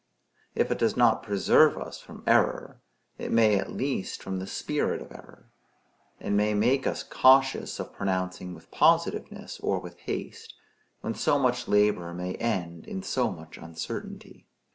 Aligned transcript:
If 0.55 0.71
it 0.71 0.79
does 0.79 0.97
not 0.97 1.21
preserve 1.21 1.77
us 1.77 1.99
from 1.99 2.23
error, 2.25 2.81
it 3.19 3.31
may 3.31 3.59
at 3.59 3.71
least 3.71 4.23
from 4.23 4.39
the 4.39 4.47
spirit 4.47 4.99
of 4.99 5.11
error; 5.11 5.51
and 6.19 6.35
may 6.35 6.55
make 6.55 6.87
us 6.87 7.03
cautious 7.03 7.79
of 7.79 7.93
pronouncing 7.93 8.55
with 8.55 8.71
positiveness 8.71 9.59
or 9.59 9.77
with 9.77 9.99
haste, 9.99 10.55
when 11.01 11.13
so 11.13 11.37
much 11.37 11.67
labor 11.67 12.15
may 12.15 12.33
end 12.37 12.87
in 12.87 13.03
so 13.03 13.31
much 13.31 13.59
uncertainty. 13.59 14.47